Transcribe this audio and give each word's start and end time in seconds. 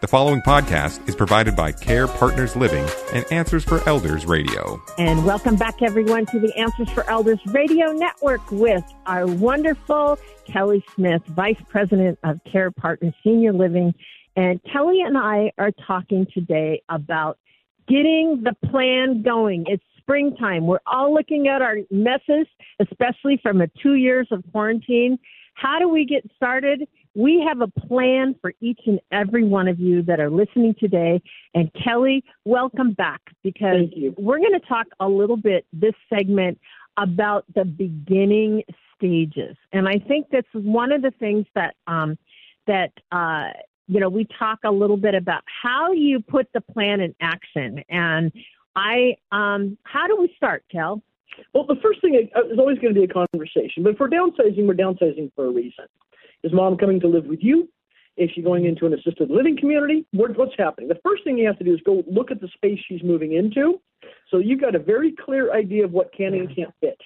The 0.00 0.08
following 0.08 0.40
podcast 0.40 1.06
is 1.10 1.14
provided 1.14 1.54
by 1.54 1.72
Care 1.72 2.08
Partners 2.08 2.56
Living 2.56 2.88
and 3.12 3.30
Answers 3.30 3.64
for 3.64 3.86
Elders 3.86 4.24
Radio. 4.24 4.82
And 4.96 5.26
welcome 5.26 5.56
back, 5.56 5.82
everyone, 5.82 6.24
to 6.26 6.40
the 6.40 6.56
Answers 6.56 6.88
for 6.88 7.04
Elders 7.10 7.38
Radio 7.48 7.92
Network 7.92 8.50
with 8.50 8.82
our 9.04 9.26
wonderful 9.26 10.18
Kelly 10.46 10.82
Smith, 10.94 11.20
Vice 11.26 11.60
President 11.68 12.18
of 12.24 12.40
Care 12.50 12.70
Partners 12.70 13.12
Senior 13.22 13.52
Living. 13.52 13.92
And 14.36 14.58
Kelly 14.72 15.02
and 15.02 15.18
I 15.18 15.52
are 15.58 15.70
talking 15.86 16.26
today 16.32 16.82
about 16.88 17.38
getting 17.86 18.42
the 18.42 18.54
plan 18.70 19.20
going. 19.20 19.66
It's 19.66 19.84
springtime. 19.98 20.66
We're 20.66 20.78
all 20.86 21.12
looking 21.12 21.46
at 21.46 21.60
our 21.60 21.76
messes, 21.90 22.46
especially 22.78 23.38
from 23.42 23.60
a 23.60 23.66
two 23.82 23.96
years 23.96 24.28
of 24.30 24.44
quarantine. 24.50 25.18
How 25.52 25.78
do 25.78 25.90
we 25.90 26.06
get 26.06 26.24
started? 26.36 26.88
We 27.14 27.44
have 27.46 27.60
a 27.60 27.66
plan 27.66 28.36
for 28.40 28.52
each 28.60 28.80
and 28.86 29.00
every 29.10 29.44
one 29.44 29.66
of 29.66 29.80
you 29.80 30.02
that 30.02 30.20
are 30.20 30.30
listening 30.30 30.74
today. 30.78 31.20
And 31.54 31.70
Kelly, 31.84 32.24
welcome 32.44 32.92
back 32.92 33.20
because 33.42 33.88
we're 34.16 34.38
going 34.38 34.58
to 34.58 34.66
talk 34.66 34.86
a 35.00 35.08
little 35.08 35.36
bit 35.36 35.66
this 35.72 35.94
segment 36.08 36.58
about 36.96 37.44
the 37.54 37.64
beginning 37.64 38.62
stages. 38.96 39.56
And 39.72 39.88
I 39.88 39.98
think 39.98 40.26
that's 40.30 40.46
one 40.52 40.92
of 40.92 41.02
the 41.02 41.10
things 41.18 41.46
that 41.54 41.74
um, 41.86 42.16
that 42.66 42.92
uh, 43.10 43.48
you 43.88 43.98
know 43.98 44.08
we 44.08 44.26
talk 44.38 44.60
a 44.64 44.70
little 44.70 44.96
bit 44.96 45.14
about 45.14 45.42
how 45.62 45.92
you 45.92 46.20
put 46.20 46.48
the 46.54 46.60
plan 46.60 47.00
in 47.00 47.14
action. 47.20 47.82
And 47.88 48.32
I, 48.76 49.16
um, 49.32 49.76
how 49.82 50.06
do 50.06 50.16
we 50.16 50.32
start, 50.36 50.64
Kel? 50.70 51.02
Well, 51.54 51.66
the 51.66 51.76
first 51.82 52.00
thing 52.00 52.14
is 52.14 52.58
always 52.58 52.78
going 52.78 52.94
to 52.94 53.00
be 53.00 53.04
a 53.04 53.26
conversation. 53.26 53.82
But 53.82 53.96
for 53.96 54.08
downsizing, 54.08 54.66
we're 54.66 54.74
downsizing 54.74 55.32
for 55.34 55.46
a 55.46 55.50
reason. 55.50 55.86
Is 56.42 56.52
mom 56.52 56.76
coming 56.76 57.00
to 57.00 57.08
live 57.08 57.26
with 57.26 57.40
you? 57.42 57.68
Is 58.16 58.30
she 58.34 58.42
going 58.42 58.66
into 58.66 58.86
an 58.86 58.94
assisted 58.94 59.30
living 59.30 59.56
community? 59.58 60.04
what's 60.12 60.52
happening? 60.58 60.88
The 60.88 61.00
first 61.04 61.24
thing 61.24 61.38
you 61.38 61.46
have 61.46 61.58
to 61.58 61.64
do 61.64 61.72
is 61.72 61.80
go 61.86 62.02
look 62.10 62.30
at 62.30 62.40
the 62.40 62.48
space 62.48 62.78
she's 62.86 63.02
moving 63.02 63.32
into. 63.32 63.80
So 64.30 64.38
you've 64.38 64.60
got 64.60 64.74
a 64.74 64.78
very 64.78 65.14
clear 65.24 65.54
idea 65.54 65.84
of 65.84 65.92
what 65.92 66.12
can 66.12 66.34
and 66.34 66.54
can't 66.54 66.72
fit. 66.80 67.00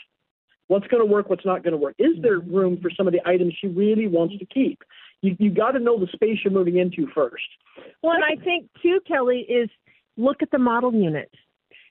What's 0.68 0.86
going 0.86 1.06
to 1.06 1.12
work, 1.12 1.28
what's 1.28 1.44
not 1.44 1.62
going 1.62 1.72
to 1.72 1.78
work. 1.78 1.94
Is 1.98 2.16
there 2.22 2.40
mm-hmm. 2.40 2.54
room 2.54 2.78
for 2.80 2.90
some 2.90 3.06
of 3.06 3.12
the 3.12 3.20
items 3.28 3.54
she 3.60 3.68
really 3.68 4.08
wants 4.08 4.36
to 4.38 4.46
keep? 4.46 4.82
You 5.20 5.36
you 5.38 5.50
got 5.50 5.72
to 5.72 5.78
know 5.78 5.98
the 5.98 6.08
space 6.12 6.38
you're 6.42 6.52
moving 6.52 6.78
into 6.78 7.06
first. 7.14 7.44
Well, 8.02 8.14
and 8.14 8.24
I 8.24 8.42
think 8.42 8.68
too, 8.82 9.00
Kelly, 9.06 9.40
is 9.40 9.68
look 10.16 10.42
at 10.42 10.50
the 10.50 10.58
model 10.58 10.92
unit. 10.92 11.30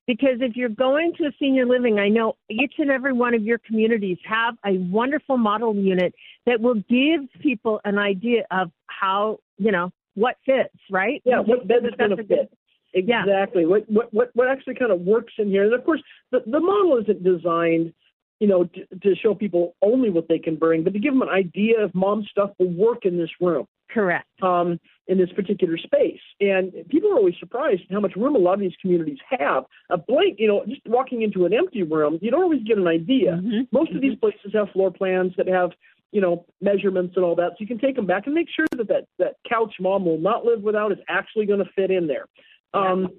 Because 0.05 0.41
if 0.41 0.57
you're 0.57 0.67
going 0.67 1.13
to 1.17 1.25
a 1.25 1.31
senior 1.39 1.65
living, 1.65 1.97
I 1.97 2.09
know 2.09 2.35
each 2.49 2.73
and 2.77 2.91
every 2.91 3.13
one 3.13 3.33
of 3.33 3.43
your 3.43 3.57
communities 3.57 4.17
have 4.25 4.55
a 4.65 4.77
wonderful 4.77 5.37
model 5.37 5.73
unit 5.75 6.13
that 6.45 6.59
will 6.59 6.75
give 6.89 7.21
people 7.41 7.81
an 7.85 7.97
idea 7.97 8.45
of 8.51 8.71
how, 8.87 9.39
you 9.57 9.71
know, 9.71 9.91
what 10.15 10.37
fits, 10.45 10.75
right? 10.91 11.21
Yeah, 11.25 11.39
what 11.39 11.67
bed 11.67 11.85
is 11.85 11.93
going 11.97 12.15
to 12.15 12.23
fit. 12.23 12.51
Exactly. 12.93 13.63
Yeah. 13.63 13.67
What, 13.67 13.89
what 13.89 14.13
what 14.13 14.29
what 14.33 14.47
actually 14.47 14.75
kind 14.75 14.91
of 14.91 15.01
works 15.01 15.33
in 15.39 15.49
here, 15.49 15.63
and 15.63 15.73
of 15.73 15.83
course, 15.83 16.01
the 16.31 16.41
the 16.45 16.59
model 16.59 16.99
isn't 16.99 17.23
designed, 17.23 17.93
you 18.39 18.47
know, 18.47 18.65
to, 18.65 18.85
to 19.01 19.15
show 19.15 19.33
people 19.33 19.75
only 19.81 20.09
what 20.11 20.27
they 20.27 20.37
can 20.37 20.55
bring, 20.55 20.83
but 20.83 20.93
to 20.93 20.99
give 20.99 21.13
them 21.13 21.23
an 21.23 21.29
idea 21.29 21.83
of 21.83 21.95
mom 21.95 22.23
stuff 22.29 22.51
will 22.59 22.71
work 22.71 23.05
in 23.05 23.17
this 23.17 23.31
room. 23.41 23.65
Correct. 23.89 24.27
Um, 24.41 24.79
in 25.07 25.17
this 25.17 25.31
particular 25.35 25.77
space. 25.77 26.21
And 26.39 26.71
people 26.89 27.11
are 27.11 27.17
always 27.17 27.35
surprised 27.39 27.81
how 27.91 27.99
much 27.99 28.15
room 28.15 28.35
a 28.35 28.39
lot 28.39 28.53
of 28.53 28.59
these 28.61 28.75
communities 28.81 29.17
have. 29.37 29.65
A 29.89 29.97
blank, 29.97 30.39
you 30.39 30.47
know, 30.47 30.63
just 30.67 30.81
walking 30.85 31.21
into 31.21 31.45
an 31.45 31.53
empty 31.53 31.83
room, 31.83 32.19
you 32.21 32.31
don't 32.31 32.43
always 32.43 32.63
get 32.63 32.77
an 32.77 32.87
idea. 32.87 33.33
Mm-hmm. 33.33 33.61
Most 33.71 33.91
of 33.91 34.01
these 34.01 34.17
places 34.17 34.51
have 34.53 34.69
floor 34.69 34.91
plans 34.91 35.33
that 35.37 35.47
have, 35.47 35.71
you 36.13 36.21
know, 36.21 36.45
measurements 36.61 37.13
and 37.15 37.25
all 37.25 37.35
that. 37.35 37.49
So 37.51 37.55
you 37.59 37.67
can 37.67 37.79
take 37.79 37.95
them 37.95 38.05
back 38.05 38.27
and 38.27 38.35
make 38.35 38.47
sure 38.55 38.67
that 38.77 38.87
that, 38.87 39.05
that 39.17 39.33
couch 39.49 39.73
mom 39.79 40.05
will 40.05 40.19
not 40.19 40.45
live 40.45 40.61
without 40.61 40.91
is 40.91 40.99
actually 41.09 41.45
going 41.47 41.59
to 41.59 41.69
fit 41.75 41.91
in 41.91 42.07
there. 42.07 42.25
Um, 42.73 43.09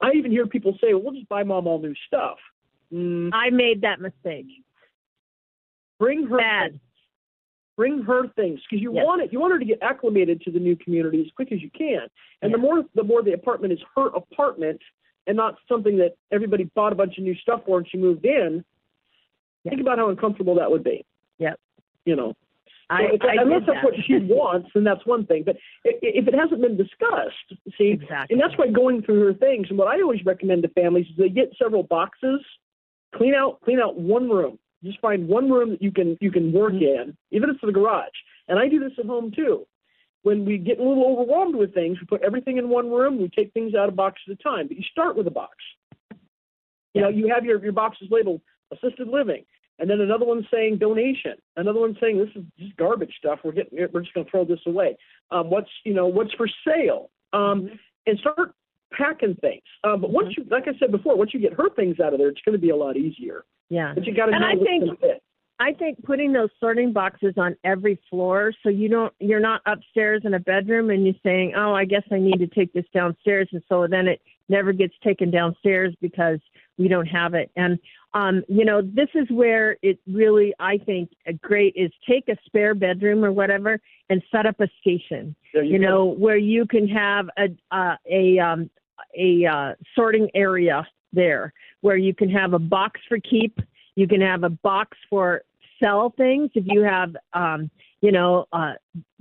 I 0.00 0.12
even 0.12 0.30
hear 0.30 0.46
people 0.46 0.72
say, 0.80 0.94
well, 0.94 1.02
we'll 1.02 1.14
just 1.14 1.28
buy 1.28 1.42
mom 1.42 1.66
all 1.66 1.80
new 1.80 1.94
stuff. 2.06 2.38
Mm. 2.92 3.30
I 3.32 3.50
made 3.50 3.82
that 3.82 4.00
mistake. 4.00 4.46
Bring 5.98 6.26
her 6.28 6.38
Bad 6.38 6.80
bring 7.76 8.02
her 8.02 8.26
things 8.36 8.58
because 8.68 8.82
you 8.82 8.94
yes. 8.94 9.04
want 9.04 9.22
it 9.22 9.32
you 9.32 9.38
want 9.38 9.52
her 9.52 9.58
to 9.58 9.64
get 9.64 9.78
acclimated 9.82 10.40
to 10.40 10.50
the 10.50 10.58
new 10.58 10.74
community 10.76 11.20
as 11.20 11.26
quick 11.36 11.52
as 11.52 11.60
you 11.60 11.70
can 11.76 12.00
and 12.42 12.52
the 12.52 12.58
more 12.58 12.82
the 12.94 13.02
more 13.02 13.22
the 13.22 13.32
apartment 13.32 13.72
is 13.72 13.78
her 13.94 14.06
apartment 14.08 14.80
and 15.26 15.36
not 15.36 15.56
something 15.68 15.98
that 15.98 16.16
everybody 16.32 16.64
bought 16.74 16.92
a 16.92 16.96
bunch 16.96 17.18
of 17.18 17.24
new 17.24 17.34
stuff 17.36 17.60
for 17.66 17.78
and 17.78 17.86
she 17.90 17.98
moved 17.98 18.24
in 18.24 18.64
think 19.68 19.80
about 19.80 19.98
how 19.98 20.08
uncomfortable 20.08 20.54
that 20.54 20.70
would 20.70 20.82
be 20.82 21.04
yep 21.38 21.60
you 22.06 22.16
know 22.16 22.34
I, 22.88 23.08
so 23.20 23.28
I 23.28 23.42
unless 23.42 23.62
that's 23.66 23.84
what 23.84 23.94
she 24.06 24.18
wants, 24.18 24.68
then 24.72 24.84
that's 24.84 25.04
one 25.06 25.26
thing. 25.26 25.42
But 25.44 25.56
if 25.84 26.28
it 26.28 26.34
hasn't 26.34 26.62
been 26.62 26.76
discussed, 26.76 27.60
see, 27.76 27.88
exactly. 27.88 28.34
and 28.34 28.40
that's 28.40 28.56
why 28.56 28.68
going 28.68 29.02
through 29.02 29.26
her 29.26 29.34
things. 29.34 29.66
And 29.70 29.78
what 29.78 29.88
I 29.88 30.00
always 30.00 30.24
recommend 30.24 30.62
to 30.62 30.68
families 30.68 31.06
is 31.10 31.16
they 31.16 31.28
get 31.28 31.52
several 31.60 31.82
boxes, 31.82 32.40
clean 33.14 33.34
out, 33.34 33.60
clean 33.62 33.80
out 33.80 33.98
one 33.98 34.30
room, 34.30 34.58
just 34.84 35.00
find 35.00 35.26
one 35.26 35.50
room 35.50 35.70
that 35.70 35.82
you 35.82 35.90
can 35.90 36.16
you 36.20 36.30
can 36.30 36.52
work 36.52 36.74
mm-hmm. 36.74 37.10
in, 37.10 37.16
even 37.32 37.50
if 37.50 37.56
it's 37.56 37.64
the 37.64 37.72
garage. 37.72 38.06
And 38.48 38.58
I 38.58 38.68
do 38.68 38.78
this 38.78 38.92
at 38.98 39.06
home 39.06 39.32
too. 39.34 39.66
When 40.22 40.44
we 40.44 40.58
get 40.58 40.78
a 40.78 40.82
little 40.82 41.06
overwhelmed 41.06 41.56
with 41.56 41.74
things, 41.74 41.98
we 42.00 42.06
put 42.06 42.22
everything 42.22 42.56
in 42.56 42.68
one 42.68 42.90
room. 42.90 43.20
We 43.20 43.28
take 43.28 43.52
things 43.52 43.74
out 43.74 43.88
of 43.88 43.96
box 43.96 44.20
at 44.28 44.32
a 44.32 44.36
time. 44.36 44.68
But 44.68 44.76
you 44.76 44.84
start 44.90 45.16
with 45.16 45.26
a 45.26 45.30
box. 45.30 45.56
You 46.94 47.02
know, 47.02 47.08
you 47.08 47.32
have 47.34 47.44
your 47.44 47.62
your 47.62 47.72
boxes 47.72 48.08
labeled 48.12 48.42
assisted 48.72 49.08
living, 49.08 49.44
and 49.78 49.90
then 49.90 50.00
another 50.00 50.24
one 50.24 50.46
saying 50.52 50.78
donation, 50.78 51.34
another 51.56 51.80
one 51.80 51.96
saying 52.00 52.18
this 52.18 52.30
is 52.34 52.44
just 52.58 52.76
garbage 52.76 53.12
stuff. 53.18 53.40
We're 53.44 53.52
getting 53.52 53.78
we're 53.92 54.00
just 54.00 54.14
going 54.14 54.24
to 54.24 54.30
throw 54.30 54.44
this 54.44 54.60
away. 54.66 54.96
Um, 55.30 55.50
what's 55.50 55.70
you 55.84 55.94
know 55.94 56.06
what's 56.06 56.32
for 56.34 56.48
sale, 56.66 57.10
um, 57.32 57.62
mm-hmm. 57.62 57.74
and 58.06 58.18
start 58.18 58.54
packing 58.92 59.36
things. 59.40 59.62
Uh, 59.84 59.96
but 59.96 60.10
once 60.10 60.28
mm-hmm. 60.28 60.42
you, 60.42 60.48
like 60.50 60.64
I 60.66 60.78
said 60.78 60.92
before, 60.92 61.16
once 61.16 61.34
you 61.34 61.40
get 61.40 61.52
her 61.54 61.68
things 61.70 62.00
out 62.00 62.12
of 62.12 62.18
there, 62.18 62.28
it's 62.28 62.40
going 62.44 62.54
to 62.54 62.60
be 62.60 62.70
a 62.70 62.76
lot 62.76 62.96
easier. 62.96 63.44
Yeah. 63.68 63.92
But 63.94 64.06
you 64.06 64.14
got 64.14 64.26
to 64.26 64.38
know 64.38 64.46
I 64.46 64.54
think, 64.54 64.98
I 65.58 65.72
think 65.72 66.02
putting 66.04 66.32
those 66.32 66.50
sorting 66.60 66.92
boxes 66.92 67.34
on 67.36 67.56
every 67.64 67.98
floor 68.10 68.52
so 68.62 68.68
you 68.68 68.88
don't 68.88 69.12
you're 69.18 69.40
not 69.40 69.62
upstairs 69.66 70.22
in 70.24 70.34
a 70.34 70.40
bedroom 70.40 70.90
and 70.90 71.04
you're 71.04 71.14
saying, 71.22 71.54
"Oh, 71.56 71.74
I 71.74 71.84
guess 71.84 72.02
I 72.12 72.18
need 72.18 72.38
to 72.38 72.46
take 72.46 72.72
this 72.72 72.84
downstairs." 72.92 73.48
And 73.52 73.62
so 73.68 73.86
then 73.88 74.06
it 74.06 74.20
never 74.48 74.72
gets 74.72 74.94
taken 75.02 75.30
downstairs 75.30 75.94
because 76.00 76.38
we 76.78 76.88
don't 76.88 77.06
have 77.06 77.34
it. 77.34 77.50
And 77.56 77.78
um, 78.14 78.44
you 78.48 78.64
know, 78.64 78.80
this 78.80 79.08
is 79.14 79.28
where 79.30 79.76
it 79.82 79.98
really 80.06 80.54
I 80.58 80.78
think 80.78 81.10
great 81.42 81.74
is 81.76 81.90
take 82.08 82.28
a 82.28 82.36
spare 82.46 82.74
bedroom 82.74 83.24
or 83.24 83.32
whatever 83.32 83.78
and 84.08 84.22
set 84.32 84.46
up 84.46 84.60
a 84.60 84.68
station. 84.80 85.34
You, 85.52 85.62
you 85.62 85.78
know, 85.78 86.04
where 86.04 86.38
you 86.38 86.66
can 86.66 86.88
have 86.88 87.28
a 87.38 87.48
uh, 87.70 87.96
a 88.10 88.38
um, 88.38 88.70
a 89.16 89.44
uh, 89.46 89.74
sorting 89.94 90.30
area 90.34 90.86
there 91.12 91.52
where 91.80 91.96
you 91.96 92.14
can 92.14 92.30
have 92.30 92.52
a 92.52 92.58
box 92.58 93.00
for 93.08 93.18
keep, 93.18 93.60
you 93.94 94.06
can 94.08 94.20
have 94.20 94.44
a 94.44 94.50
box 94.50 94.96
for 95.08 95.42
sell 95.82 96.10
things 96.16 96.50
if 96.54 96.64
you 96.66 96.82
have 96.82 97.14
um, 97.34 97.70
you 98.00 98.12
know 98.12 98.46
uh, 98.52 98.72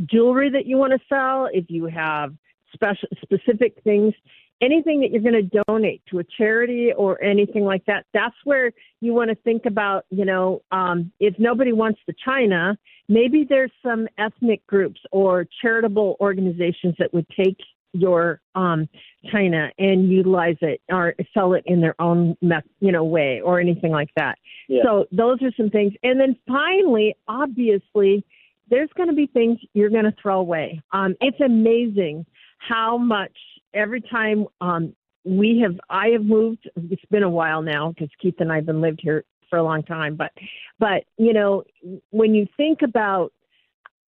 jewelry 0.05 0.49
that 0.49 0.65
you 0.65 0.77
want 0.77 0.93
to 0.93 0.99
sell, 1.09 1.49
if 1.51 1.65
you 1.69 1.85
have 1.85 2.33
special 2.73 3.07
specific 3.21 3.81
things, 3.83 4.13
anything 4.61 5.01
that 5.01 5.11
you're 5.11 5.21
going 5.21 5.49
to 5.49 5.63
donate 5.67 6.01
to 6.09 6.19
a 6.19 6.23
charity 6.37 6.91
or 6.95 7.21
anything 7.23 7.63
like 7.63 7.85
that. 7.85 8.05
That's 8.13 8.35
where 8.43 8.71
you 9.01 9.13
want 9.13 9.29
to 9.29 9.35
think 9.35 9.65
about 9.65 10.05
you 10.09 10.25
know 10.25 10.61
um, 10.71 11.11
if 11.19 11.35
nobody 11.39 11.73
wants 11.73 11.99
the 12.07 12.13
china, 12.23 12.77
maybe 13.09 13.45
there's 13.47 13.71
some 13.83 14.07
ethnic 14.17 14.65
groups 14.67 14.99
or 15.11 15.45
charitable 15.61 16.17
organizations 16.19 16.95
that 16.99 17.13
would 17.13 17.27
take 17.37 17.57
your 17.93 18.41
um, 18.55 18.89
china 19.31 19.69
and 19.79 20.11
utilize 20.11 20.57
it 20.61 20.81
or 20.89 21.15
sell 21.33 21.53
it 21.53 21.63
in 21.65 21.79
their 21.79 21.95
own 22.01 22.35
you 22.79 22.91
know 22.91 23.03
way 23.03 23.41
or 23.43 23.59
anything 23.59 23.91
like 23.91 24.09
that. 24.15 24.37
Yeah. 24.67 24.83
So 24.83 25.05
those 25.11 25.41
are 25.41 25.51
some 25.57 25.69
things. 25.69 25.93
And 26.03 26.19
then 26.19 26.35
finally, 26.47 27.15
obviously, 27.27 28.25
there's 28.69 28.89
going 28.97 29.09
to 29.09 29.15
be 29.15 29.27
things 29.27 29.59
you're 29.73 29.89
going 29.89 30.05
to 30.05 30.15
throw 30.21 30.39
away. 30.39 30.81
Um, 30.91 31.15
it's 31.21 31.39
amazing 31.39 32.25
how 32.57 32.97
much 32.97 33.37
every 33.75 34.01
time 34.01 34.47
um, 34.61 34.95
we 35.23 35.59
have 35.59 35.79
I 35.89 36.07
have 36.09 36.23
moved. 36.23 36.69
It's 36.75 37.05
been 37.11 37.23
a 37.23 37.29
while 37.29 37.61
now 37.61 37.89
because 37.89 38.09
Keith 38.19 38.35
and 38.39 38.51
I 38.51 38.55
have 38.55 38.65
been 38.65 38.81
lived 38.81 38.99
here 39.01 39.23
for 39.49 39.57
a 39.57 39.63
long 39.63 39.83
time. 39.83 40.15
But 40.15 40.31
but 40.79 41.03
you 41.17 41.33
know 41.33 41.63
when 42.09 42.33
you 42.33 42.47
think 42.57 42.81
about 42.81 43.31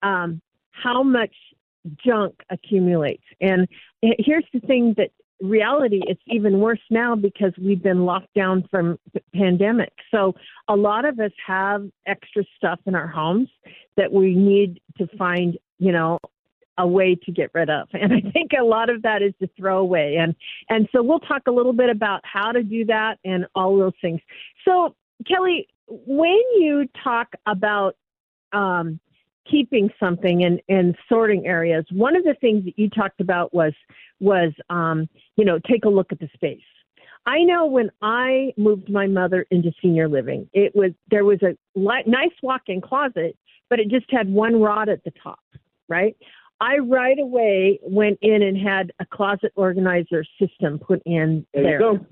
um, 0.03 0.41
how 0.71 1.03
much 1.03 1.35
junk 2.05 2.35
accumulates. 2.51 3.25
And 3.41 3.69
here's 4.03 4.45
the 4.53 4.61
thing 4.61 4.95
that 4.97 5.11
reality 5.41 6.01
it's 6.07 6.23
even 6.29 6.61
worse 6.61 6.81
now 6.91 7.15
because 7.15 7.53
we've 7.63 7.83
been 7.83 8.07
locked 8.07 8.33
down 8.35 8.67
from 8.71 8.99
the 9.13 9.21
pandemic 9.35 9.93
so 10.11 10.35
a 10.69 10.75
lot 10.75 11.05
of 11.05 11.21
us 11.21 11.31
have 11.47 11.87
extra 12.07 12.43
stuff 12.57 12.81
in 12.87 12.95
our 12.95 13.07
homes 13.07 13.51
that 13.99 14.11
we 14.11 14.35
need 14.35 14.81
to 14.97 15.07
find 15.19 15.59
you 15.79 15.93
know 15.93 16.19
a 16.79 16.87
way 16.87 17.15
to 17.15 17.33
get 17.33 17.51
rid 17.55 17.71
of 17.71 17.89
and 17.93 18.13
i 18.13 18.21
think 18.33 18.53
a 18.59 18.65
lot 18.65 18.91
of 18.91 19.03
that 19.03 19.23
is 19.23 19.33
to 19.41 19.49
throw 19.57 19.79
away 19.79 20.17
and 20.17 20.35
and 20.69 20.89
so 20.93 21.03
we'll 21.03 21.21
talk 21.21 21.43
a 21.47 21.53
little 21.53 21.73
bit 21.73 21.91
about 21.91 22.21
how 22.25 22.53
to 22.53 22.63
do 22.63 22.85
that 22.85 23.19
and 23.25 23.47
all 23.55 23.79
those 23.79 23.93
things 24.01 24.21
so 24.65 24.95
kelly 25.27 25.67
when 25.89 26.43
you 26.59 26.89
talk 27.03 27.29
about 27.47 27.97
um, 28.53 28.99
keeping 29.51 29.91
something 30.01 30.45
and 30.45 30.61
and 30.69 30.97
sorting 31.09 31.47
areas. 31.47 31.85
One 31.91 32.17
of 32.17 32.25
the 32.25 32.35
things 32.41 32.65
that 32.65 32.79
you 32.79 32.91
talked 32.91 33.21
about 33.21 33.55
was 33.55 33.73
was 34.21 34.53
um, 34.71 35.09
you 35.37 35.45
know 35.45 35.59
take 35.71 35.85
a 35.85 35.89
look 35.89 36.13
at 36.13 36.19
the 36.19 36.29
space. 36.35 36.61
I 37.27 37.43
know 37.43 37.67
when 37.67 37.91
I 38.03 38.53
moved 38.57 38.89
my 38.89 39.07
mother 39.07 39.47
into 39.51 39.73
senior 39.83 40.09
living, 40.09 40.49
it 40.53 40.75
was 40.75 40.93
there 41.11 41.25
was 41.25 41.43
a 41.43 41.57
li- 41.75 42.05
nice 42.07 42.35
walk-in 42.43 42.81
closet, 42.81 43.37
but 43.69 43.81
it 43.81 43.89
just 43.89 44.07
had 44.11 44.33
one 44.33 44.61
rod 44.61 44.89
at 44.89 45.03
the 45.05 45.13
top, 45.23 45.41
right? 45.89 46.17
I 46.61 46.79
right 46.79 47.19
away 47.19 47.79
went 47.83 48.19
in 48.23 48.43
and 48.43 48.57
had 48.57 48.93
a 48.99 49.07
closet 49.07 49.53
organizer 49.57 50.25
system 50.41 50.79
put 50.79 51.03
in 51.05 51.47
There 51.53 51.63
there. 51.63 51.81
you 51.81 51.99
go. 51.99 52.07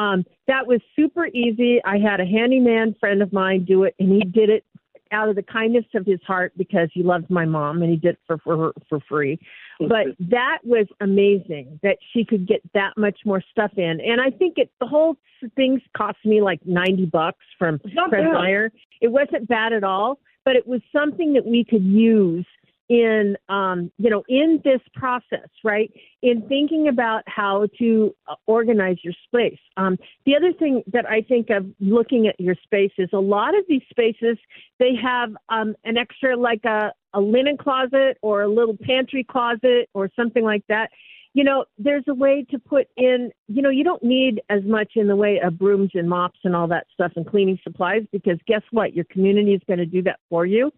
Um, 0.00 0.24
that 0.48 0.66
was 0.66 0.80
super 0.96 1.26
easy. 1.26 1.80
I 1.84 1.98
had 1.98 2.20
a 2.20 2.24
handyman 2.24 2.94
friend 2.98 3.20
of 3.20 3.32
mine 3.32 3.64
do 3.66 3.84
it, 3.84 3.94
and 3.98 4.10
he 4.10 4.20
did 4.20 4.48
it 4.48 4.64
out 5.10 5.28
of 5.28 5.36
the 5.36 5.42
kindness 5.42 5.84
of 5.94 6.06
his 6.06 6.20
heart 6.26 6.52
because 6.56 6.88
he 6.94 7.02
loved 7.02 7.28
my 7.28 7.44
mom, 7.44 7.82
and 7.82 7.90
he 7.90 7.98
did 7.98 8.14
it 8.14 8.20
for 8.26 8.38
for 8.38 8.72
for 8.88 9.00
free. 9.06 9.38
But 9.78 10.06
that 10.30 10.58
was 10.64 10.86
amazing 11.00 11.78
that 11.82 11.98
she 12.12 12.24
could 12.24 12.48
get 12.48 12.62
that 12.72 12.92
much 12.96 13.18
more 13.26 13.42
stuff 13.50 13.72
in, 13.76 14.00
and 14.00 14.20
I 14.20 14.30
think 14.30 14.54
it 14.56 14.70
the 14.80 14.86
whole 14.86 15.16
things 15.56 15.82
cost 15.94 16.16
me 16.24 16.40
like 16.40 16.60
ninety 16.64 17.04
bucks 17.04 17.44
from 17.58 17.78
Fred. 18.08 18.32
Meyer. 18.32 18.72
It 19.02 19.08
wasn't 19.08 19.46
bad 19.46 19.74
at 19.74 19.84
all, 19.84 20.20
but 20.46 20.56
it 20.56 20.66
was 20.66 20.80
something 20.90 21.34
that 21.34 21.44
we 21.44 21.64
could 21.64 21.84
use 21.84 22.46
in 22.88 23.36
um, 23.48 23.90
you 23.98 24.10
know 24.10 24.22
in 24.28 24.60
this 24.64 24.80
process, 24.94 25.48
right? 25.64 25.92
In 26.22 26.42
thinking 26.48 26.88
about 26.88 27.22
how 27.26 27.66
to 27.78 28.14
uh, 28.28 28.34
organize 28.46 28.98
your 29.02 29.14
space. 29.24 29.60
Um, 29.76 29.96
the 30.26 30.36
other 30.36 30.52
thing 30.52 30.82
that 30.92 31.08
I 31.08 31.22
think 31.22 31.50
of 31.50 31.66
looking 31.80 32.26
at 32.26 32.38
your 32.38 32.56
space 32.62 32.92
is 32.98 33.08
a 33.12 33.18
lot 33.18 33.56
of 33.56 33.64
these 33.68 33.82
spaces 33.90 34.38
they 34.82 34.96
have 35.00 35.30
um, 35.48 35.76
an 35.84 35.96
extra 35.96 36.36
like 36.36 36.64
a, 36.64 36.92
a 37.14 37.20
linen 37.20 37.56
closet 37.56 38.18
or 38.20 38.42
a 38.42 38.48
little 38.48 38.76
pantry 38.76 39.22
closet 39.22 39.88
or 39.94 40.10
something 40.16 40.42
like 40.44 40.64
that. 40.68 40.90
You 41.34 41.44
know, 41.44 41.64
there's 41.78 42.04
a 42.08 42.14
way 42.14 42.44
to 42.50 42.58
put 42.58 42.88
in, 42.96 43.30
you 43.46 43.62
know, 43.62 43.70
you 43.70 43.84
don't 43.84 44.02
need 44.02 44.42
as 44.50 44.62
much 44.64 44.92
in 44.96 45.06
the 45.06 45.16
way 45.16 45.40
of 45.42 45.56
brooms 45.56 45.90
and 45.94 46.08
mops 46.08 46.40
and 46.44 46.54
all 46.54 46.66
that 46.68 46.86
stuff 46.92 47.12
and 47.16 47.26
cleaning 47.26 47.58
supplies 47.62 48.02
because 48.12 48.38
guess 48.46 48.62
what? 48.70 48.92
Your 48.92 49.06
community 49.06 49.54
is 49.54 49.62
going 49.66 49.78
to 49.78 49.86
do 49.86 50.02
that 50.02 50.18
for 50.28 50.44
you. 50.44 50.72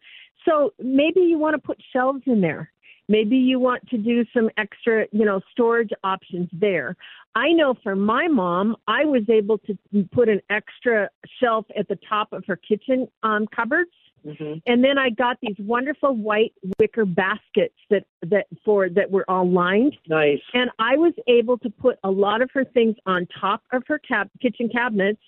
So 0.44 0.73
maybe 0.79 1.20
you 1.20 1.38
want 1.38 1.55
to 1.55 1.58
put 1.58 1.79
shelves 1.93 2.23
in 2.26 2.41
there. 2.41 2.70
Maybe 3.08 3.37
you 3.37 3.58
want 3.58 3.87
to 3.91 3.99
do 3.99 4.25
some 4.32 4.49
extra, 4.56 5.06
you 5.12 5.26
know, 5.26 5.41
storage 5.52 5.91
options 6.05 6.49
there. 6.52 6.96
I 7.35 7.52
know 7.52 7.75
for 7.82 7.94
my 7.94 8.29
mom, 8.29 8.76
I 8.88 9.05
was 9.05 9.23
able 9.29 9.58
to 9.58 9.76
put 10.12 10.29
an 10.29 10.41
extra 10.49 11.11
shelf 11.41 11.67
at 11.79 11.87
the 11.88 11.99
top 12.08 12.32
of 12.32 12.44
her 12.46 12.56
kitchen 12.56 13.06
um, 13.23 13.46
cupboards. 13.55 13.91
Mhm. 14.25 14.62
And 14.67 14.82
then 14.82 14.96
I 14.96 15.11
got 15.11 15.37
these 15.43 15.56
wonderful 15.58 16.17
white 16.17 16.55
wicker 16.79 17.05
baskets 17.05 17.75
that 17.90 18.06
that 18.23 18.47
for 18.64 18.88
that 18.88 19.11
were 19.11 19.26
all 19.29 19.47
lined. 19.50 19.99
Nice. 20.08 20.40
And 20.55 20.70
I 20.79 20.97
was 20.97 21.12
able 21.26 21.58
to 21.58 21.69
put 21.69 21.99
a 22.05 22.11
lot 22.11 22.40
of 22.40 22.50
her 22.55 22.64
things 22.64 22.97
on 23.05 23.26
top 23.38 23.62
of 23.73 23.82
her 23.87 23.99
cab- 23.99 24.31
kitchen 24.40 24.70
cabinets 24.70 25.20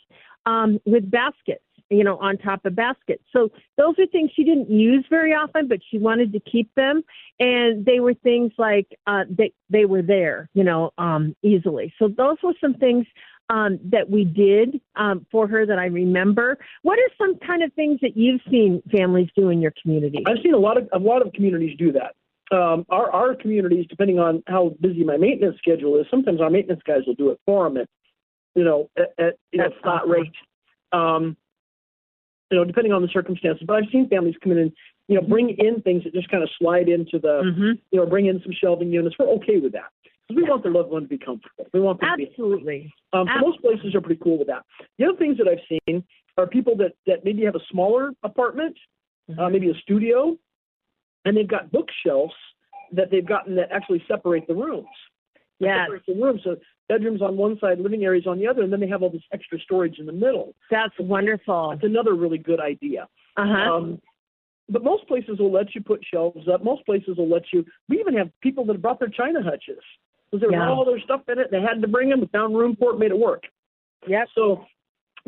um, 0.46 0.80
with 0.86 1.10
baskets, 1.10 1.64
you 1.90 2.04
know, 2.04 2.18
on 2.18 2.36
top 2.38 2.64
of 2.64 2.74
baskets. 2.74 3.22
So 3.32 3.50
those 3.76 3.94
are 3.98 4.06
things 4.06 4.30
she 4.34 4.44
didn't 4.44 4.70
use 4.70 5.04
very 5.08 5.32
often, 5.32 5.68
but 5.68 5.78
she 5.90 5.98
wanted 5.98 6.32
to 6.32 6.40
keep 6.40 6.74
them. 6.74 7.02
And 7.38 7.84
they 7.84 8.00
were 8.00 8.14
things 8.14 8.52
like 8.58 8.88
uh, 9.06 9.24
they 9.28 9.52
they 9.70 9.84
were 9.84 10.02
there, 10.02 10.48
you 10.54 10.64
know, 10.64 10.90
um, 10.98 11.36
easily. 11.42 11.92
So 11.98 12.08
those 12.08 12.36
were 12.42 12.54
some 12.60 12.74
things 12.74 13.06
um, 13.48 13.78
that 13.84 14.10
we 14.10 14.24
did 14.24 14.80
um, 14.96 15.26
for 15.30 15.46
her 15.46 15.66
that 15.66 15.78
I 15.78 15.86
remember. 15.86 16.58
What 16.82 16.98
are 16.98 17.10
some 17.18 17.38
kind 17.38 17.62
of 17.62 17.72
things 17.74 18.00
that 18.02 18.16
you've 18.16 18.40
seen 18.50 18.82
families 18.90 19.28
do 19.36 19.50
in 19.50 19.60
your 19.60 19.72
community? 19.82 20.24
I've 20.26 20.42
seen 20.42 20.54
a 20.54 20.58
lot 20.58 20.76
of 20.76 20.88
a 20.92 20.98
lot 20.98 21.24
of 21.24 21.32
communities 21.32 21.76
do 21.78 21.92
that. 21.92 22.14
Um, 22.56 22.86
our 22.90 23.10
our 23.12 23.34
communities, 23.34 23.86
depending 23.88 24.18
on 24.18 24.42
how 24.46 24.74
busy 24.80 25.04
my 25.04 25.16
maintenance 25.16 25.56
schedule 25.58 25.98
is, 26.00 26.06
sometimes 26.10 26.40
our 26.40 26.50
maintenance 26.50 26.82
guys 26.86 27.00
will 27.06 27.14
do 27.14 27.30
it 27.30 27.40
for 27.46 27.68
them 27.68 27.76
at 27.76 27.88
you 28.54 28.64
know 28.64 28.88
at, 28.96 29.12
at 29.18 29.34
you 29.52 29.58
know 29.58 29.70
flat 29.82 30.02
awesome. 30.02 30.10
rate. 30.10 30.32
Um, 30.92 31.36
you 32.50 32.58
know, 32.58 32.64
depending 32.64 32.92
on 32.92 33.02
the 33.02 33.08
circumstances. 33.08 33.64
But 33.66 33.76
I've 33.76 33.90
seen 33.90 34.08
families 34.08 34.34
come 34.42 34.52
in 34.52 34.58
and 34.58 34.72
you 35.08 35.20
know 35.20 35.26
bring 35.26 35.56
in 35.58 35.82
things 35.82 36.04
that 36.04 36.12
just 36.12 36.30
kind 36.30 36.42
of 36.42 36.50
slide 36.58 36.88
into 36.88 37.18
the 37.18 37.52
hmm 37.54 37.72
you 37.90 38.00
know 38.00 38.06
bring 38.06 38.26
in 38.26 38.40
some 38.42 38.52
shelving 38.52 38.92
units. 38.92 39.16
We're 39.18 39.28
okay 39.36 39.58
with 39.58 39.72
that 39.72 39.90
because 40.28 40.42
we 40.42 40.48
want 40.48 40.62
their 40.62 40.72
loved 40.72 40.90
one 40.90 41.02
to 41.02 41.08
be 41.08 41.18
comfortable. 41.18 41.66
We 41.72 41.80
want 41.80 42.00
them 42.00 42.10
to 42.10 42.16
be 42.16 42.28
Absolutely. 42.30 42.92
um, 43.12 43.26
so 43.32 43.46
most 43.46 43.60
places 43.60 43.94
are 43.94 44.00
pretty 44.00 44.20
cool 44.22 44.38
with 44.38 44.48
that. 44.48 44.62
The 44.98 45.06
other 45.06 45.18
things 45.18 45.38
that 45.38 45.48
I've 45.48 45.78
seen 45.86 46.04
are 46.36 46.46
people 46.46 46.76
that, 46.76 46.92
that 47.06 47.24
maybe 47.24 47.44
have 47.44 47.54
a 47.54 47.60
smaller 47.70 48.12
apartment, 48.22 48.76
uh, 49.38 49.48
maybe 49.48 49.70
a 49.70 49.74
studio, 49.80 50.36
and 51.24 51.36
they've 51.36 51.48
got 51.48 51.72
bookshelves 51.72 52.34
that 52.92 53.10
they've 53.10 53.26
gotten 53.26 53.54
that 53.56 53.70
actually 53.72 54.02
separate 54.06 54.46
the 54.46 54.54
rooms. 54.54 54.86
Separate 55.86 56.02
the 56.06 56.14
rooms. 56.14 56.40
So 56.44 56.56
bedrooms 56.88 57.22
on 57.22 57.36
one 57.36 57.58
side, 57.58 57.78
living 57.80 58.04
areas 58.04 58.26
on 58.26 58.38
the 58.38 58.46
other, 58.46 58.62
and 58.62 58.72
then 58.72 58.80
they 58.80 58.88
have 58.88 59.02
all 59.02 59.10
this 59.10 59.22
extra 59.32 59.58
storage 59.60 59.98
in 59.98 60.06
the 60.06 60.12
middle. 60.12 60.54
that's 60.70 60.94
wonderful. 60.98 61.70
That's 61.70 61.84
another 61.84 62.14
really 62.14 62.38
good 62.38 62.60
idea. 62.60 63.08
Uh 63.36 63.46
huh. 63.46 63.74
Um, 63.74 64.00
but 64.68 64.82
most 64.82 65.06
places 65.06 65.38
will 65.38 65.52
let 65.52 65.74
you 65.74 65.80
put 65.80 66.04
shelves 66.12 66.48
up. 66.52 66.64
Most 66.64 66.84
places 66.86 67.16
will 67.16 67.28
let 67.28 67.42
you. 67.52 67.64
We 67.88 68.00
even 68.00 68.14
have 68.16 68.30
people 68.40 68.64
that 68.66 68.72
have 68.74 68.82
brought 68.82 68.98
their 68.98 69.08
china 69.08 69.42
hutches 69.42 69.78
because 70.30 70.40
there 70.40 70.50
was 70.50 70.56
Yeah. 70.56 70.68
all 70.70 70.84
their 70.84 71.00
stuff 71.00 71.22
in 71.28 71.38
it. 71.38 71.50
They 71.52 71.60
had 71.60 71.80
to 71.82 71.88
bring 71.88 72.08
them. 72.08 72.20
We 72.20 72.26
found 72.26 72.56
room 72.56 72.74
for 72.76 72.92
it, 72.92 72.98
made 72.98 73.12
it 73.12 73.18
work. 73.18 73.44
Yeah. 74.08 74.24
So 74.34 74.64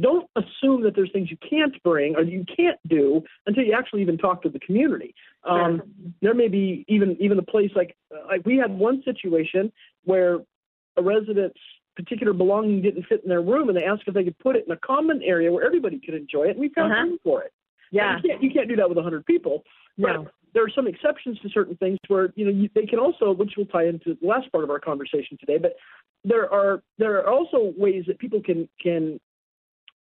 don't 0.00 0.28
assume 0.36 0.82
that 0.82 0.94
there's 0.96 1.10
things 1.12 1.30
you 1.30 1.36
can't 1.48 1.80
bring 1.82 2.16
or 2.16 2.22
you 2.22 2.44
can't 2.56 2.78
do 2.88 3.22
until 3.46 3.64
you 3.64 3.72
actually 3.74 4.02
even 4.02 4.16
talk 4.18 4.42
to 4.42 4.48
the 4.48 4.60
community. 4.60 5.14
Um, 5.44 5.82
there 6.20 6.34
may 6.34 6.48
be 6.48 6.84
even 6.88 7.16
even 7.20 7.38
a 7.38 7.42
place 7.42 7.70
like 7.76 7.96
like 8.28 8.44
we 8.44 8.56
had 8.56 8.76
one 8.76 9.02
situation 9.04 9.72
where 10.04 10.38
a 10.98 11.02
resident's 11.02 11.58
particular 11.96 12.32
belonging 12.32 12.82
didn't 12.82 13.04
fit 13.08 13.22
in 13.22 13.28
their 13.28 13.42
room, 13.42 13.68
and 13.68 13.76
they 13.76 13.84
asked 13.84 14.02
if 14.06 14.14
they 14.14 14.24
could 14.24 14.38
put 14.38 14.56
it 14.56 14.64
in 14.66 14.72
a 14.72 14.76
common 14.76 15.22
area 15.22 15.50
where 15.50 15.64
everybody 15.64 15.98
could 15.98 16.14
enjoy 16.14 16.44
it, 16.44 16.50
and 16.50 16.60
we 16.60 16.68
found 16.70 16.92
Uh-huh. 16.92 17.02
room 17.04 17.18
for 17.24 17.42
it. 17.42 17.52
Yeah. 17.90 18.16
you 18.22 18.28
can't, 18.28 18.42
you 18.42 18.50
can't 18.50 18.68
do 18.68 18.76
that 18.76 18.88
with 18.88 18.98
100 18.98 19.24
people. 19.26 19.64
But 19.96 20.12
No. 20.12 20.28
there 20.54 20.62
are 20.62 20.70
some 20.70 20.86
exceptions 20.86 21.40
to 21.40 21.48
certain 21.48 21.76
things 21.76 21.98
where 22.08 22.32
you 22.36 22.44
know 22.44 22.50
you, 22.50 22.68
they 22.74 22.86
can 22.86 22.98
also, 22.98 23.32
which 23.32 23.56
will 23.56 23.66
tie 23.66 23.86
into 23.86 24.14
the 24.20 24.26
last 24.26 24.50
part 24.52 24.62
of 24.64 24.70
our 24.70 24.78
conversation 24.78 25.36
today. 25.38 25.58
But 25.58 25.76
there 26.24 26.52
are 26.52 26.82
there 26.98 27.16
are 27.18 27.28
also 27.30 27.72
ways 27.76 28.04
that 28.06 28.18
people 28.18 28.40
can 28.42 28.68
can 28.80 29.18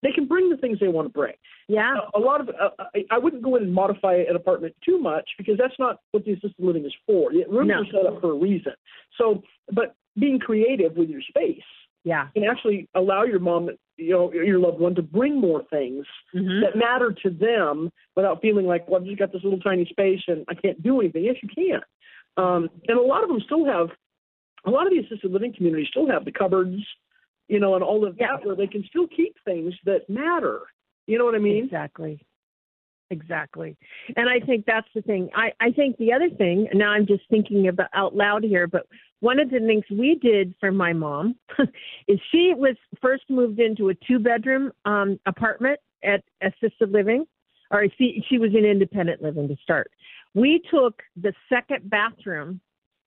they 0.04 0.12
can 0.12 0.26
bring 0.26 0.50
the 0.50 0.56
things 0.58 0.78
they 0.78 0.86
want 0.88 1.06
to 1.06 1.12
bring. 1.12 1.34
Yeah. 1.66 1.94
A, 2.14 2.18
a 2.18 2.20
lot 2.20 2.40
of 2.40 2.50
uh, 2.50 2.84
I, 2.94 3.04
I 3.10 3.18
wouldn't 3.18 3.42
go 3.42 3.56
in 3.56 3.64
and 3.64 3.74
modify 3.74 4.14
an 4.28 4.36
apartment 4.36 4.76
too 4.84 5.00
much 5.00 5.28
because 5.38 5.56
that's 5.58 5.74
not 5.80 5.98
what 6.12 6.24
the 6.24 6.32
assisted 6.32 6.54
living 6.58 6.84
is 6.84 6.94
for. 7.06 7.32
The 7.32 7.44
Rooms 7.48 7.68
No. 7.68 7.80
are 7.80 7.86
set 7.86 8.06
up 8.06 8.20
for 8.20 8.30
a 8.32 8.38
reason. 8.38 8.74
So, 9.18 9.42
but 9.72 9.96
being 10.16 10.38
creative 10.38 10.96
with 10.96 11.08
your 11.08 11.22
space 11.22 11.64
Yeah. 12.04 12.28
can 12.34 12.44
actually 12.44 12.88
allow 12.94 13.24
your 13.24 13.40
mom, 13.40 13.70
you 13.96 14.10
know, 14.10 14.32
your 14.32 14.58
loved 14.58 14.78
one 14.78 14.94
to 14.96 15.02
bring 15.02 15.40
more 15.40 15.64
things 15.70 16.06
hmm 16.32 16.60
that 16.60 16.76
matter 16.76 17.12
to 17.24 17.30
them 17.30 17.90
without 18.14 18.42
feeling 18.42 18.66
like, 18.66 18.86
well, 18.86 19.00
I've 19.00 19.06
just 19.06 19.18
got 19.18 19.32
this 19.32 19.42
little 19.42 19.60
tiny 19.60 19.86
space 19.86 20.20
and 20.28 20.44
I 20.48 20.54
can't 20.54 20.82
do 20.82 21.00
anything. 21.00 21.24
Yes, 21.24 21.36
you 21.42 21.48
can. 21.48 21.80
Um, 22.36 22.68
and 22.88 22.98
a 22.98 23.02
lot 23.02 23.22
of 23.22 23.28
them 23.28 23.40
still 23.44 23.64
have, 23.64 23.88
a 24.66 24.70
lot 24.70 24.86
of 24.86 24.92
the 24.92 24.98
assisted 24.98 25.30
living 25.30 25.54
communities 25.54 25.88
still 25.90 26.08
have 26.08 26.24
the 26.24 26.32
cupboards, 26.32 26.82
you 27.48 27.60
know, 27.60 27.74
and 27.74 27.84
all 27.84 28.06
of 28.06 28.16
Yeah. 28.18 28.36
that 28.36 28.46
where 28.46 28.56
they 28.56 28.66
can 28.66 28.84
still 28.84 29.06
keep 29.06 29.36
things 29.44 29.74
that 29.84 30.08
matter. 30.08 30.62
You 31.06 31.18
know 31.18 31.24
what 31.24 31.34
I 31.34 31.38
mean? 31.38 31.64
Exactly. 31.64 32.24
Exactly. 33.10 33.76
And 34.16 34.28
I 34.28 34.40
think 34.40 34.64
that's 34.66 34.88
the 34.94 35.02
thing. 35.02 35.30
I, 35.34 35.52
I 35.60 35.70
think 35.70 35.98
the 35.98 36.12
other 36.12 36.30
thing, 36.30 36.68
and 36.70 36.78
now 36.78 36.90
I'm 36.90 37.06
just 37.06 37.22
thinking 37.28 37.68
about 37.68 37.90
out 37.92 38.16
loud 38.16 38.42
here, 38.42 38.66
but 38.66 38.86
one 39.20 39.38
of 39.38 39.50
the 39.50 39.60
things 39.60 39.84
we 39.90 40.16
did 40.16 40.54
for 40.58 40.72
my 40.72 40.92
mom 40.92 41.36
is 42.08 42.18
she 42.32 42.54
was 42.56 42.76
first 43.00 43.24
moved 43.28 43.60
into 43.60 43.90
a 43.90 43.94
two 43.94 44.18
bedroom 44.18 44.72
um, 44.84 45.20
apartment 45.26 45.78
at 46.02 46.24
assisted 46.42 46.90
living, 46.90 47.26
or 47.70 47.86
she, 47.98 48.24
she 48.28 48.38
was 48.38 48.50
in 48.54 48.64
independent 48.64 49.22
living 49.22 49.48
to 49.48 49.56
start. 49.62 49.90
We 50.34 50.62
took 50.70 51.02
the 51.16 51.32
second 51.48 51.88
bathroom 51.88 52.60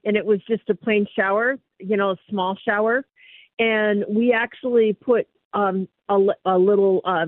and 0.06 0.15
it 0.15 0.25
was 0.25 0.39
just 0.48 0.70
a 0.70 0.75
plain 0.75 1.06
shower, 1.15 1.58
you 1.79 1.98
know, 1.98 2.12
a 2.12 2.17
small 2.29 2.58
shower. 2.65 3.06
And 3.60 4.06
we 4.10 4.34
actually 4.34 4.94
put 4.94 5.28
um, 5.54 5.88
a, 6.10 6.20
a 6.46 6.58
little 6.58 7.02
uh, 7.06 7.28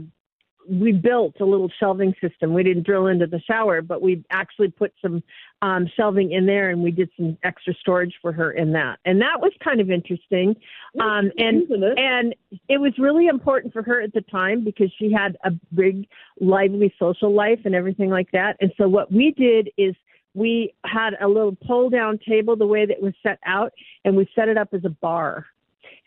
we 0.70 0.92
built 0.92 1.36
a 1.40 1.46
little 1.46 1.70
shelving 1.80 2.14
system. 2.22 2.54
We 2.54 2.64
didn't 2.64 2.86
drill 2.86 3.08
into 3.08 3.26
the 3.26 3.40
shower, 3.40 3.82
but 3.82 4.02
we 4.02 4.24
actually 4.30 4.70
put 4.70 4.94
some 5.02 5.24
um, 5.62 5.88
shelving 5.96 6.32
in 6.32 6.46
there, 6.46 6.70
and 6.70 6.84
we 6.84 6.92
did 6.92 7.10
some 7.18 7.38
extra 7.44 7.74
storage 7.74 8.14
for 8.22 8.32
her 8.32 8.52
in 8.52 8.72
that. 8.74 9.00
And 9.06 9.20
that 9.22 9.42
was 9.42 9.52
kind 9.64 9.82
of 9.82 9.90
interesting. 9.90 10.56
Um, 11.00 11.32
and 11.38 11.64
and 11.98 12.36
it 12.68 12.80
was 12.80 12.94
really 13.00 13.28
important 13.28 13.74
for 13.74 13.82
her 13.84 14.02
at 14.02 14.14
the 14.14 14.22
time 14.22 14.64
because 14.64 14.92
she 15.00 15.12
had 15.12 15.38
a 15.44 15.52
big, 15.74 16.08
lively 16.40 16.94
social 17.00 17.34
life 17.34 17.60
and 17.66 17.74
everything 17.74 18.10
like 18.10 18.32
that. 18.32 18.58
And 18.62 18.72
so 18.78 18.88
what 18.88 19.12
we 19.12 19.32
did 19.32 19.70
is 19.78 19.96
we 20.36 20.74
had 20.86 21.16
a 21.20 21.28
little 21.28 21.56
pull 21.66 21.90
down 21.90 22.20
table 22.28 22.56
the 22.56 22.68
way 22.68 22.86
that 22.86 22.98
it 22.98 23.02
was 23.02 23.14
set 23.24 23.40
out, 23.46 23.74
and 24.06 24.16
we 24.16 24.30
set 24.36 24.50
it 24.50 24.58
up 24.58 24.70
as 24.74 24.86
a 24.86 24.90
bar. 24.90 25.48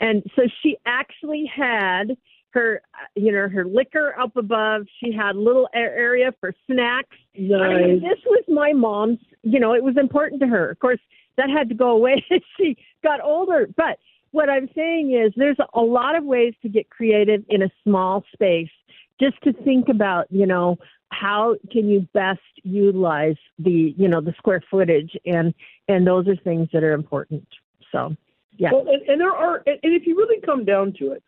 And 0.01 0.23
so 0.37 0.43
she 0.63 0.77
actually 0.87 1.51
had 1.55 2.17
her, 2.53 2.83
you 3.15 3.33
know, 3.33 3.49
her 3.49 3.65
liquor 3.65 4.15
up 4.19 4.37
above. 4.37 4.87
She 5.03 5.13
had 5.13 5.37
little 5.37 5.69
area 5.75 6.33
for 6.41 6.55
snacks. 6.67 7.17
Nice. 7.35 7.61
I 7.61 7.83
mean, 7.83 8.03
this 8.03 8.19
was 8.27 8.45
my 8.49 8.73
mom's. 8.73 9.19
You 9.43 9.61
know, 9.61 9.75
it 9.75 9.83
was 9.83 9.97
important 9.97 10.41
to 10.43 10.47
her. 10.49 10.71
Of 10.71 10.79
course, 10.79 11.01
that 11.37 11.51
had 11.51 11.69
to 11.71 11.75
go 11.75 11.91
away 11.91 12.25
as 12.31 12.41
she 12.57 12.77
got 13.03 13.21
older. 13.23 13.69
But 13.77 13.99
what 14.33 14.49
I'm 14.49 14.69
saying 14.75 15.13
is, 15.13 15.33
there's 15.37 15.59
a 15.75 15.81
lot 15.81 16.17
of 16.17 16.25
ways 16.25 16.55
to 16.63 16.69
get 16.69 16.91
creative 16.91 17.45
in 17.49 17.63
a 17.63 17.71
small 17.85 18.25
space. 18.33 18.71
Just 19.21 19.41
to 19.43 19.53
think 19.53 19.89
about, 19.89 20.27
you 20.31 20.47
know, 20.47 20.79
how 21.11 21.57
can 21.71 21.89
you 21.89 22.09
best 22.15 22.41
utilize 22.65 23.37
the, 23.59 23.95
you 23.97 24.09
know, 24.09 24.21
the 24.21 24.35
square 24.39 24.63
footage, 24.71 25.17
and 25.25 25.55
and 25.89 26.07
those 26.07 26.27
are 26.29 26.37
things 26.37 26.69
that 26.73 26.83
are 26.83 26.93
important. 26.93 27.47
So, 27.93 28.17
yeah. 28.57 28.73
Well, 28.73 28.87
and, 28.89 29.03
and 29.09 29.21
there 29.21 29.33
are, 29.33 29.63
and 29.67 29.79
if 29.83 30.07
you 30.07 30.17
really 30.17 30.41
come 30.41 30.65
down 30.65 30.93
to 30.99 31.13
it, 31.13 31.23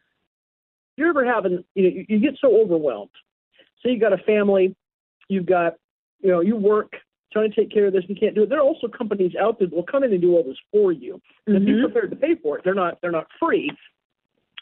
you're 0.96 1.08
ever 1.08 1.24
having, 1.24 1.64
you 1.74 1.82
know, 1.82 1.88
you, 1.88 2.06
you 2.08 2.20
get 2.20 2.38
so 2.40 2.60
overwhelmed. 2.60 3.10
So 3.80 3.88
you've 3.88 4.00
got 4.00 4.12
a 4.12 4.18
family, 4.18 4.74
you've 5.28 5.46
got, 5.46 5.74
you 6.20 6.30
know, 6.30 6.40
you 6.40 6.56
work 6.56 6.92
trying 7.32 7.50
to 7.50 7.56
take 7.56 7.72
care 7.72 7.86
of 7.86 7.92
this, 7.92 8.04
you 8.08 8.14
can't 8.14 8.34
do 8.34 8.44
it. 8.44 8.48
There 8.48 8.58
are 8.58 8.62
also 8.62 8.86
companies 8.86 9.32
out 9.40 9.58
there 9.58 9.68
that 9.68 9.74
will 9.74 9.82
come 9.82 10.04
in 10.04 10.12
and 10.12 10.20
do 10.20 10.36
all 10.36 10.44
this 10.44 10.56
for 10.70 10.92
you. 10.92 11.20
And 11.46 11.56
Mhm. 11.56 11.66
be 11.66 11.82
prepared 11.82 12.10
to 12.10 12.16
pay 12.16 12.36
for 12.36 12.56
it. 12.56 12.64
They're 12.64 12.74
not, 12.74 13.00
they're 13.00 13.10
not 13.10 13.26
free. 13.40 13.70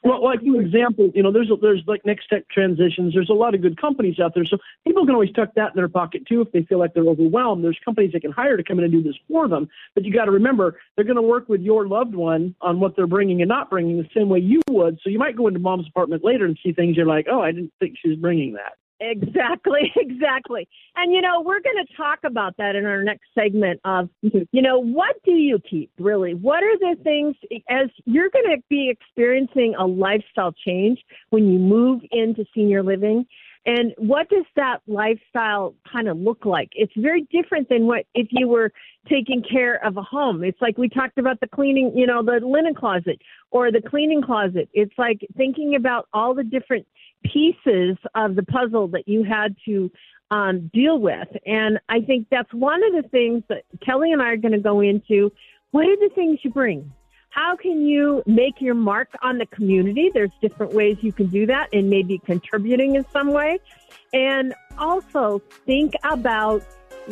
Well, 0.05 0.23
like 0.23 0.41
you 0.43 0.59
example, 0.59 1.11
you 1.15 1.23
know, 1.23 1.31
there's 1.31 1.51
a, 1.51 1.57
there's 1.61 1.83
like 1.87 2.05
Next 2.05 2.27
Tech 2.27 2.49
Transitions. 2.49 3.15
There's 3.15 3.31
a 3.31 3.35
lot 3.35 3.55
of 3.55 3.63
good 3.63 3.81
companies 3.81 4.19
out 4.19 4.35
there, 4.35 4.45
so 4.45 4.59
people 4.85 5.07
can 5.07 5.15
always 5.15 5.31
tuck 5.33 5.51
that 5.55 5.71
in 5.71 5.77
their 5.77 5.89
pocket 5.89 6.27
too 6.27 6.41
if 6.41 6.51
they 6.51 6.63
feel 6.63 6.81
like 6.81 6.93
they're 6.93 7.07
overwhelmed. 7.07 7.63
There's 7.63 7.79
companies 7.85 8.13
they 8.13 8.19
can 8.19 8.33
hire 8.33 8.57
to 8.57 8.65
come 8.65 8.79
in 8.79 8.85
and 8.85 8.93
do 8.93 9.03
this 9.03 9.15
for 9.29 9.47
them, 9.47 9.69
but 9.95 10.05
you 10.05 10.13
got 10.13 10.25
to 10.25 10.33
remember 10.33 10.81
they're 10.97 11.05
going 11.05 11.17
to 11.17 11.23
work 11.23 11.49
with 11.49 11.61
your 11.61 11.87
loved 11.87 12.17
one 12.17 12.55
on 12.61 12.81
what 12.81 12.97
they're 12.97 13.07
bringing 13.07 13.43
and 13.43 13.49
not 13.49 13.71
bringing 13.71 13.97
the 13.97 14.09
same 14.15 14.29
way 14.29 14.41
you 14.41 14.61
would. 14.69 14.99
So 15.05 15.11
you 15.11 15.21
might 15.21 15.37
go 15.37 15.47
into 15.47 15.61
mom's 15.61 15.87
apartment 15.87 16.25
later 16.25 16.47
and 16.47 16.59
see 16.65 16.73
things 16.73 16.97
you're 16.97 17.07
like, 17.07 17.27
oh, 17.31 17.41
I 17.41 17.53
didn't 17.53 17.73
think 17.79 17.95
she 18.03 18.09
was 18.09 18.19
bringing 18.19 18.55
that. 18.55 18.73
Exactly, 19.03 19.93
exactly. 19.97 20.69
And 20.95 21.13
you 21.13 21.21
know, 21.21 21.41
we're 21.41 21.61
going 21.61 21.85
to 21.85 21.97
talk 21.97 22.21
about 22.25 22.57
that 22.59 22.77
in 22.77 22.87
our 22.87 23.03
next 23.03 23.25
segment 23.35 23.81
of, 23.85 24.09
mm-hmm. 24.25 24.43
you 24.53 24.63
know, 24.63 24.79
what 24.79 25.17
do 25.25 25.33
you 25.33 25.59
keep 25.69 25.91
really? 25.99 26.35
What 26.35 26.63
are 26.63 26.79
the 26.79 26.97
things 27.03 27.35
as 27.69 27.89
you're 28.05 28.31
going 28.31 28.57
to 28.57 28.63
be 28.71 28.91
experiencing 28.91 29.75
a 29.77 29.87
lifestyle 29.87 30.53
change 30.53 31.01
when 31.31 31.51
you 31.51 31.59
move 31.59 32.03
into 32.13 32.45
senior 32.55 32.83
living? 32.83 33.27
And 33.65 33.95
what 33.97 34.29
does 34.29 34.45
that 34.57 34.79
lifestyle 34.89 35.75
kind 35.91 36.09
of 36.09 36.17
look 36.17 36.45
like? 36.45 36.71
It's 36.75 36.93
very 36.97 37.29
different 37.31 37.69
than 37.69 37.87
what 37.87 38.07
if 38.15 38.27
you 38.31 38.49
were 38.49 38.73
taking 39.09 39.43
care 39.43 39.85
of 39.85 39.97
a 39.97 40.03
home. 40.03 40.43
It's 40.43 40.61
like 40.61 40.79
we 40.79 40.89
talked 40.89 41.19
about 41.19 41.39
the 41.41 41.47
cleaning, 41.47 41.93
you 41.95 42.07
know, 42.07 42.25
the 42.25 42.45
linen 42.45 42.75
closet 42.75 43.21
or 43.53 43.71
the 43.71 43.81
cleaning 43.81 44.21
closet. 44.21 44.69
It's 44.73 44.95
like 44.99 45.21
thinking 45.37 45.77
about 45.77 46.09
all 46.13 46.35
the 46.35 46.43
different 46.43 46.87
pieces 47.25 47.97
of 48.15 48.37
the 48.37 48.43
puzzle 48.43 48.89
that 48.89 49.09
you 49.09 49.25
had 49.25 49.57
to 49.67 49.91
um, 50.31 50.71
deal 50.73 50.99
with. 50.99 51.29
And 51.47 51.79
I 51.89 52.01
think 52.01 52.29
that's 52.31 52.53
one 52.53 52.83
of 52.83 53.03
the 53.03 53.09
things 53.09 53.43
that 53.49 53.65
Kelly 53.85 54.13
and 54.13 54.23
I 54.23 54.31
are 54.31 54.37
going 54.37 54.53
to 54.53 54.61
go 54.61 54.81
into. 54.81 55.31
What 55.71 55.87
are 55.87 55.97
the 55.97 56.11
things 56.15 56.41
you 56.43 56.51
bring? 56.51 56.93
How 57.31 57.57
can 57.57 57.87
you 57.87 58.23
make 58.27 58.61
your 58.61 58.75
mark 58.75 59.09
on 59.23 59.39
the 59.39 59.47
community? 59.47 60.11
There's 60.13 60.33
different 60.43 60.75
ways 60.75 60.99
you 61.01 61.13
can 61.13 61.29
do 61.29 61.47
that 61.47 61.69
and 61.73 61.89
maybe 61.89 62.19
contributing 62.19 62.95
in 62.95 63.07
some 63.11 63.33
way. 63.33 63.59
And 64.13 64.55
also 64.77 65.41
think 65.65 65.95
about 66.05 66.63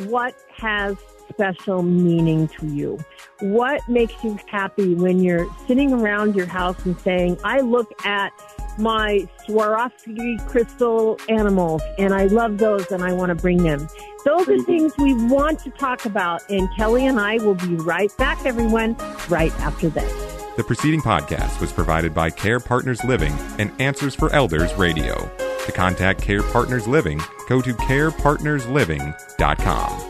what 0.06 0.34
has 0.54 0.96
special 1.30 1.82
meaning 1.82 2.48
to 2.48 2.66
you. 2.66 2.98
What 3.40 3.86
makes 3.88 4.12
you 4.22 4.38
happy 4.46 4.94
when 4.94 5.22
you're 5.22 5.48
sitting 5.66 5.92
around 5.92 6.34
your 6.34 6.46
house 6.46 6.84
and 6.84 6.98
saying, 7.00 7.38
I 7.44 7.60
look 7.60 7.88
at 8.04 8.30
my 8.80 9.28
Swarovski 9.46 10.44
crystal 10.48 11.20
animals 11.28 11.82
and 11.98 12.14
I 12.14 12.24
love 12.26 12.58
those 12.58 12.90
and 12.90 13.04
I 13.04 13.12
want 13.12 13.28
to 13.30 13.34
bring 13.34 13.62
them. 13.62 13.88
Those 14.24 14.48
are 14.48 14.58
things 14.62 14.92
we 14.98 15.14
want 15.14 15.60
to 15.60 15.70
talk 15.70 16.04
about 16.06 16.42
and 16.50 16.68
Kelly 16.76 17.06
and 17.06 17.20
I 17.20 17.38
will 17.38 17.54
be 17.54 17.76
right 17.76 18.10
back 18.16 18.44
everyone 18.44 18.96
right 19.28 19.52
after 19.60 19.88
this. 19.88 20.12
The 20.56 20.64
preceding 20.64 21.00
podcast 21.00 21.60
was 21.60 21.70
provided 21.72 22.12
by 22.12 22.30
Care 22.30 22.58
Partners 22.60 23.02
Living 23.04 23.32
and 23.58 23.70
Answers 23.80 24.14
for 24.14 24.30
Elders 24.34 24.74
Radio. 24.74 25.30
To 25.66 25.72
contact 25.72 26.20
Care 26.22 26.42
Partners 26.42 26.86
Living, 26.88 27.20
go 27.48 27.60
to 27.62 27.72
carepartnersliving.com. 27.74 30.09